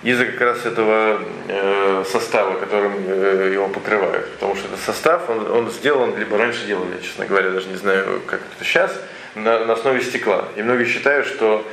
из-за 0.06 0.26
как 0.26 0.40
раз 0.42 0.66
этого 0.66 1.20
э, 1.48 2.04
состава, 2.12 2.60
которым 2.60 2.94
э, 3.08 3.50
его 3.54 3.68
покрывают. 3.68 4.32
Потому 4.34 4.56
что 4.56 4.68
этот 4.68 4.80
состав, 4.80 5.28
он, 5.30 5.52
он 5.52 5.72
сделан, 5.72 6.16
либо 6.18 6.38
раньше 6.38 6.66
делали, 6.68 7.02
честно 7.02 7.26
говоря, 7.26 7.50
даже 7.50 7.68
не 7.70 7.76
знаю, 7.76 8.22
как 8.28 8.40
это 8.56 8.64
сейчас, 8.64 8.96
на, 9.34 9.66
на 9.66 9.74
основе 9.74 10.02
стекла. 10.02 10.46
И 10.56 10.62
многие 10.62 10.86
считают, 10.86 11.26
что 11.26 11.68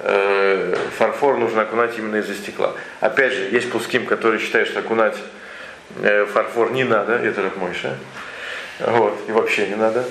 э, 0.00 0.74
фарфор 0.96 1.36
нужно 1.36 1.62
окунать 1.62 1.98
именно 1.98 2.16
из-за 2.16 2.34
стекла. 2.34 2.72
Опять 3.00 3.34
же, 3.34 3.48
есть 3.52 3.70
пуским, 3.70 4.06
которые 4.06 4.40
считают, 4.40 4.68
что 4.68 4.80
окунать 4.80 5.18
э, 6.02 6.24
фарфор 6.24 6.72
не 6.72 6.84
надо, 6.84 7.12
это 7.16 7.42
Рахмойша. 7.42 7.98
Вот, 8.80 9.14
и 9.28 9.32
вообще 9.32 9.68
не 9.68 9.76
надо. 9.76 10.04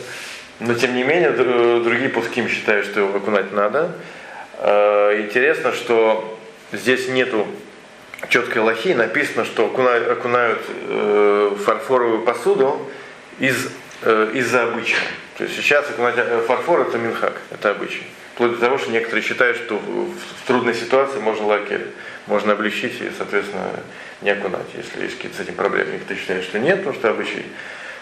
Но 0.60 0.76
тем 0.76 0.94
не 0.94 1.04
менее, 1.04 1.32
др- 1.32 1.84
другие 1.84 2.10
пуским 2.10 2.48
считают, 2.48 2.86
что 2.86 3.00
его 3.00 3.18
окунать 3.18 3.52
надо. 3.52 3.94
Э, 4.60 5.20
Интересно, 5.26 5.74
что 5.74 6.40
здесь 6.72 7.08
нету 7.10 7.48
четкой 8.30 8.62
лохи, 8.62 8.94
написано, 8.94 9.46
что 9.46 9.66
окунают, 9.66 10.10
окунают 10.10 10.62
э, 10.70 11.56
фарфоровую 11.66 12.22
посуду 12.24 12.90
из, 13.40 13.70
э, 14.02 14.32
из-за 14.34 14.64
обычая. 14.64 15.08
То 15.38 15.46
есть 15.46 15.56
сейчас 15.56 15.90
окунать 15.90 16.16
э, 16.18 16.44
фарфор 16.48 16.82
это 16.82 16.98
минхак, 16.98 17.34
это 17.52 17.72
обычай. 17.72 18.04
Вплоть 18.34 18.52
до 18.52 18.58
того, 18.58 18.78
что 18.78 18.92
некоторые 18.92 19.24
считают, 19.24 19.58
что 19.58 19.78
в, 19.78 20.48
трудной 20.48 20.74
ситуации 20.74 21.20
можно 21.20 21.46
лакель, 21.46 21.88
можно 22.28 22.54
облегчить 22.54 23.00
и, 23.02 23.12
соответственно, 23.16 23.70
не 24.22 24.32
окунать, 24.32 24.66
если 24.76 25.04
есть 25.04 25.18
какие-то 25.18 25.38
с 25.38 25.40
этим 25.42 25.56
проблемы. 25.56 25.94
Некоторые 25.94 26.20
считают, 26.20 26.44
что 26.44 26.60
нет, 26.60 26.78
потому 26.78 26.96
что 26.96 27.10
обычай 27.10 27.46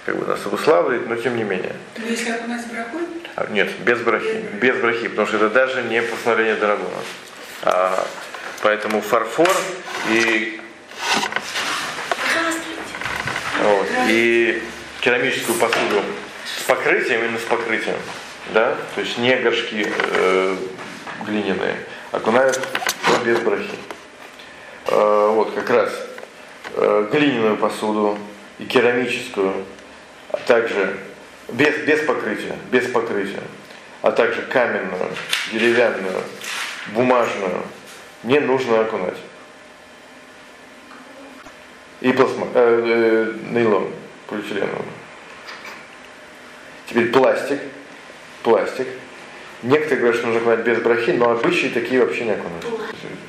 как 0.06 0.18
бы 0.18 0.26
нас 0.26 0.46
обуславливает, 0.46 1.08
но 1.08 1.16
тем 1.16 1.36
не 1.36 1.44
менее. 1.44 1.76
Но 1.98 2.06
если 2.06 2.32
окунать 2.32 2.62
с 2.62 2.66
брахой, 2.66 3.02
А, 3.36 3.48
Нет, 3.52 3.70
без 3.86 4.00
брахи. 4.00 4.44
Без 4.60 4.78
брахи, 4.78 5.08
потому 5.08 5.28
что 5.28 5.38
это 5.38 5.50
даже 5.50 5.84
не 5.84 6.02
постановление 6.02 6.56
Дарагуна. 6.56 6.90
А, 7.64 8.08
поэтому 8.62 9.02
фарфор 9.02 9.50
и, 10.10 10.60
вот, 13.62 13.88
и 14.08 14.64
керамическую 15.02 15.58
посуду 15.58 16.02
с 16.46 16.64
покрытием, 16.64 17.24
именно 17.26 17.40
с 17.40 17.44
покрытием, 17.44 17.98
да, 18.54 18.76
то 18.96 19.02
есть 19.02 19.18
не 19.18 19.36
горшки 19.36 19.88
э, 19.88 20.56
глиняные, 21.26 21.78
окунают 22.12 22.60
но 23.08 23.24
без 23.24 23.40
брахи. 23.40 23.78
Э, 24.88 25.32
вот 25.34 25.54
как 25.54 25.70
раз 25.70 25.94
э, 26.76 27.10
глиняную 27.12 27.58
посуду 27.58 28.18
и 28.60 28.66
керамическую, 28.66 29.66
а 30.32 30.38
также 30.38 30.98
без, 31.50 31.76
без 31.80 32.02
покрытия, 32.06 32.56
без 32.72 32.90
покрытия, 32.90 33.44
а 34.02 34.12
также 34.12 34.42
каменную, 34.44 35.10
деревянную, 35.52 36.22
бумажную, 36.88 37.64
не 38.24 38.40
нужно 38.40 38.82
окунать. 38.82 39.18
И 42.02 42.12
пластма, 42.14 42.48
э, 42.54 43.34
э, 43.36 43.52
нейлон, 43.52 43.88
полиэтиленовый. 44.28 44.86
Теперь 46.88 47.12
пластик, 47.12 47.60
пластик. 48.44 48.88
Некоторые 49.64 50.00
говорят, 50.00 50.16
что 50.18 50.28
нужно 50.28 50.42
окунать 50.42 50.66
без 50.66 50.80
брахи, 50.80 51.12
но 51.12 51.30
обычаи 51.30 51.68
такие 51.68 52.04
вообще 52.04 52.26
не 52.26 52.32
окунают. 52.32 52.66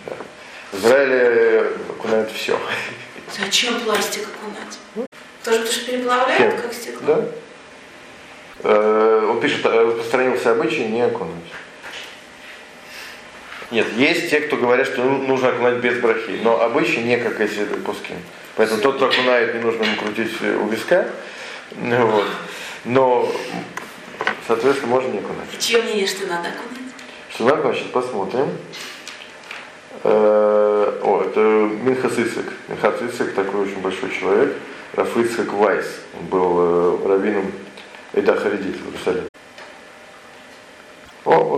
Да. 0.06 0.16
В 0.72 0.78
Израиле 0.80 1.72
окунают 1.90 2.30
все. 2.32 2.58
Зачем 3.38 3.80
пластик 3.80 4.28
окунать? 4.28 5.08
Тоже 5.44 5.58
потому 5.58 5.72
что 5.72 5.90
переплавляют, 5.90 6.52
Чем? 6.54 6.62
как 6.62 6.72
стекло? 6.72 7.00
Да? 7.06 7.24
Э, 8.64 9.26
Он 9.28 9.40
пишет, 9.40 9.66
э, 9.66 9.68
распространился 9.68 10.52
обычай 10.52 10.86
не 10.88 11.02
окунуть. 11.02 11.52
Нет, 13.72 13.86
есть 13.96 14.28
те, 14.28 14.40
кто 14.40 14.58
говорят, 14.58 14.86
что 14.86 15.02
ну- 15.02 15.26
нужно 15.26 15.48
окунать 15.48 15.76
без 15.78 15.98
брахи, 15.98 16.38
но 16.42 16.60
обычай 16.60 16.98
не 17.02 17.16
как 17.16 17.40
эти 17.40 17.64
пуски. 17.64 18.12
Поэтому 18.54 18.82
тот, 18.82 18.96
кто 18.96 19.06
окунает, 19.06 19.54
не 19.54 19.60
нужно 19.62 19.84
ему 19.84 19.96
крутить 19.96 20.30
у 20.42 20.66
виска. 20.68 21.08
Вот. 21.70 22.26
Но, 22.84 23.32
соответственно, 24.46 24.90
можно 24.90 25.08
не 25.08 25.18
окунать. 25.20 25.46
И 25.54 25.58
чье 25.58 25.80
мнение, 25.80 26.06
что 26.06 26.26
надо 26.26 26.48
окунать? 26.50 26.92
Что 27.34 27.44
надо, 27.44 27.62
значит, 27.62 27.90
посмотрим. 27.92 28.48
Э, 30.04 31.00
О, 31.02 31.22
это 31.22 31.40
Минхас 31.40 32.12
Ицек. 32.18 32.52
Минхас 32.68 33.00
Ицек 33.00 33.34
такой 33.34 33.62
очень 33.62 33.80
большой 33.80 34.10
человек. 34.10 34.54
Раф 34.94 35.16
Ицек 35.16 35.50
Вайс. 35.52 35.86
Он 36.20 36.26
был 36.26 36.58
э, 36.58 37.08
раввином 37.08 37.50
Эйда 38.12 38.36
Харидит 38.36 38.76
в 38.76 38.86
Иерусалиме. 38.86 39.31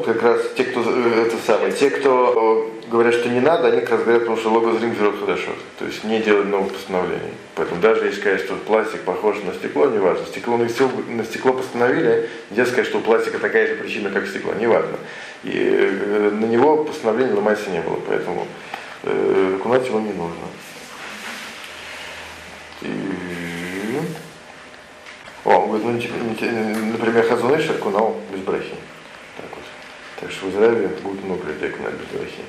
Вот 0.05 0.15
как 0.15 0.23
раз 0.23 0.41
те, 0.57 0.65
кто 0.65 0.83
э, 0.85 1.27
это 1.27 1.37
самое, 1.47 1.73
те, 1.73 1.89
кто 1.89 2.71
э, 2.87 2.91
говорят, 2.91 3.15
что 3.15 3.31
не 3.31 3.41
надо, 3.41 3.69
они 3.69 3.81
как 3.81 3.91
раз 3.91 4.03
говорят, 4.03 4.23
потому 4.23 4.37
что 4.37 4.51
лого 4.51 4.79
зрим 4.79 4.95
худашот. 4.95 5.57
То 5.79 5.87
есть 5.87 6.05
не 6.05 6.21
делать 6.21 6.47
новых 6.47 6.75
постановлений. 6.75 7.33
Поэтому 7.55 7.81
даже 7.81 8.05
если 8.05 8.21
сказать, 8.21 8.41
что 8.41 8.55
пластик 8.57 9.01
похож 9.01 9.37
на 9.45 9.55
стекло, 9.55 9.87
не 9.87 9.99
важно. 9.99 10.27
Стекло 10.27 10.59
на 10.59 10.69
стекло, 10.69 10.91
на 11.09 11.25
стекло 11.25 11.53
постановили, 11.55 12.29
нельзя 12.51 12.67
сказать, 12.67 12.87
что 12.87 12.99
у 12.99 13.01
пластика 13.01 13.39
такая 13.39 13.67
же 13.67 13.77
причина, 13.77 14.11
как 14.11 14.27
стекло, 14.27 14.53
не 14.55 14.67
важно. 14.67 14.97
И 15.43 15.53
э, 15.55 16.31
на 16.33 16.45
него 16.45 16.85
постановления 16.85 17.35
ломаться 17.35 17.71
не 17.71 17.81
было, 17.81 17.99
поэтому 18.07 18.47
э, 19.05 19.57
окунать 19.59 19.87
его 19.87 20.01
не 20.01 20.13
нужно. 20.13 20.45
И... 22.83 22.89
О, 25.45 25.51
он 25.51 25.81
говорит, 25.81 26.11
ну, 26.23 26.35
типа, 26.35 26.53
например, 26.93 27.27
Хазуныш 27.27 27.71
окунал 27.71 28.17
без 28.33 28.41
брахи. 28.41 28.75
Так 30.21 30.31
что 30.31 30.47
в 30.47 30.51
Израиле 30.51 30.89
будет 31.03 31.25
много 31.25 31.47
людей 31.49 31.71
окунать 31.71 31.95
без 31.95 32.07
брахи. 32.19 32.43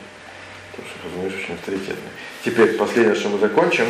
Потому 0.71 0.89
что 0.89 0.99
Хазуныш 1.03 1.33
очень 1.33 1.53
авторитетный. 1.55 2.11
Теперь, 2.43 2.77
последнее, 2.77 3.15
что 3.15 3.29
мы 3.29 3.39
закончим. 3.39 3.85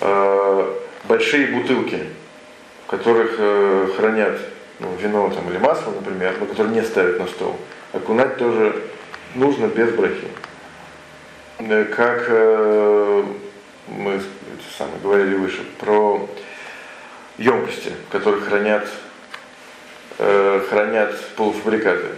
Э, 0.00 0.74
большие 1.04 1.48
бутылки, 1.48 2.04
в 2.86 2.90
которых 2.90 3.36
э, 3.38 3.88
хранят 3.96 4.38
ну, 4.80 4.94
вино 4.96 5.30
там, 5.30 5.48
или 5.50 5.58
масло, 5.58 5.92
например, 5.92 6.34
но 6.40 6.46
которое 6.46 6.70
не 6.70 6.82
ставят 6.82 7.18
на 7.18 7.26
стол, 7.26 7.56
окунать 7.92 8.36
тоже 8.36 8.82
нужно 9.34 9.66
без 9.66 9.90
брахи. 9.90 10.28
Э, 11.58 11.84
как 11.84 12.28
мы 13.86 14.20
самое, 14.76 14.98
говорили 15.02 15.36
выше, 15.36 15.62
про 15.78 16.28
емкости, 17.38 17.92
которые 18.10 18.42
хранят, 18.42 18.88
хранят 20.16 21.20
полуфабрикаты, 21.36 22.08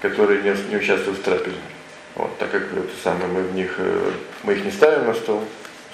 которые 0.00 0.42
не, 0.42 0.54
не 0.70 0.76
участвуют 0.76 1.18
в 1.18 1.22
трапезе. 1.22 1.56
Вот, 2.14 2.38
так 2.38 2.50
как 2.50 2.62
это 2.62 2.88
самое, 3.02 3.26
мы 3.26 3.42
в 3.42 3.54
них, 3.54 3.74
э, 3.78 4.10
мы 4.44 4.52
их 4.52 4.64
не 4.64 4.70
ставим 4.70 5.06
на 5.06 5.14
стол, 5.14 5.42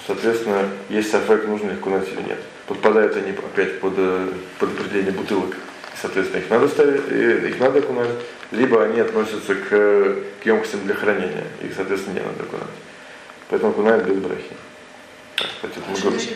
соответственно, 0.05 0.69
есть 0.89 1.09
сафек, 1.09 1.47
нужно 1.47 1.71
их 1.71 1.79
кунать 1.79 2.07
или 2.09 2.21
нет. 2.21 2.39
Подпадают 2.67 3.15
они 3.15 3.31
опять 3.31 3.79
под, 3.79 3.93
э, 3.97 4.27
под 4.59 4.69
определение 4.69 5.13
бутылок. 5.13 5.55
Соответственно, 5.99 6.41
их 6.41 6.49
надо 6.49 6.67
ставить, 6.67 7.07
их 7.11 7.59
надо 7.59 7.79
окунать, 7.79 8.09
либо 8.51 8.83
они 8.83 8.99
относятся 8.99 9.55
к, 9.55 9.69
к 9.69 10.45
емкостям 10.45 10.81
для 10.85 10.95
хранения, 10.95 11.45
их, 11.61 11.73
соответственно, 11.75 12.15
не 12.15 12.21
надо 12.21 12.43
окунать. 12.43 12.67
Поэтому 13.49 13.71
окунают 13.71 14.05
без 14.05 14.17
брахи. 14.17 14.55
Кстати, 15.35 15.79
мы 15.87 15.93
говорим. 15.99 16.11
большие? 16.11 16.35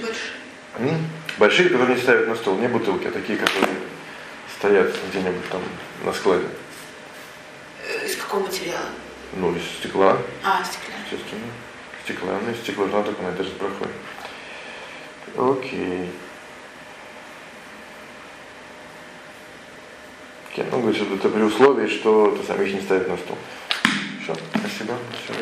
Большие, 1.38 1.70
которые 1.70 1.96
не 1.96 2.02
ставят 2.02 2.28
на 2.28 2.36
стол, 2.36 2.58
не 2.58 2.68
бутылки, 2.68 3.08
а 3.08 3.12
такие, 3.12 3.38
которые 3.38 3.78
стоят 4.58 4.94
где-нибудь 5.10 5.50
там 5.50 5.62
на 6.04 6.14
складе. 6.14 6.46
Из 8.06 8.16
какого 8.16 8.42
материала? 8.42 8.90
Ну, 9.34 9.56
из 9.56 9.64
стекла. 9.64 10.18
А, 10.44 10.64
стеклянный. 10.64 11.06
Естественно. 11.12 11.46
Стеклянный, 12.04 12.56
стекло 12.56 12.86
надо 12.88 13.12
окунать 13.12 13.38
даже 13.38 13.50
с 13.50 13.54
брахой. 13.54 13.88
Окей. 15.36 16.10
Okay. 20.56 20.66
Ну, 20.72 20.80
говорит, 20.80 21.02
что 21.02 21.14
это 21.14 21.30
при 21.30 21.42
условии, 21.42 21.88
что 21.88 22.32
ты 22.32 22.46
сам 22.46 22.62
их 22.62 22.74
не 22.74 22.82
ставит 22.82 23.08
на 23.08 23.18
стол. 23.18 23.38
Все, 24.24 24.36
спасибо. 24.54 24.98
Все, 25.24 25.34